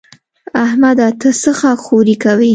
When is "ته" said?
1.19-1.29